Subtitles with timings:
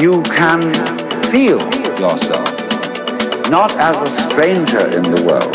[0.00, 0.72] You can
[1.30, 1.60] feel
[2.00, 2.48] yourself.
[3.50, 5.52] Not as a stranger in the world,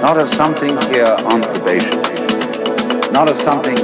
[0.00, 2.00] not as something here on probation,
[3.12, 3.74] not as something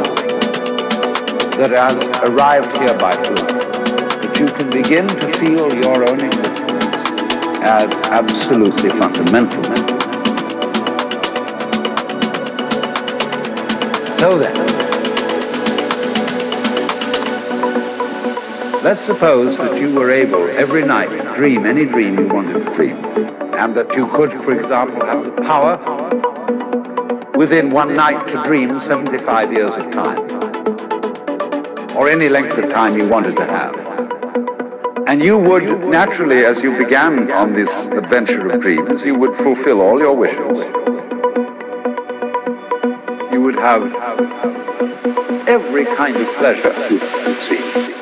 [1.58, 6.96] that has arrived here by fluke, but you can begin to feel your own existence
[7.60, 9.62] as absolutely fundamental.
[14.18, 14.73] So then,
[18.84, 22.74] let's suppose that you were able every night to dream any dream you wanted to
[22.74, 22.96] dream,
[23.54, 25.78] and that you could, for example, have the power
[27.34, 30.18] within one night to dream 75 years of time,
[31.96, 33.74] or any length of time you wanted to have.
[35.08, 39.80] And you would naturally, as you began on this adventure of dreams, you would fulfill
[39.80, 40.58] all your wishes.
[43.32, 43.82] You would have
[45.48, 47.93] every kind of pleasure you could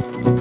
[0.00, 0.39] Thank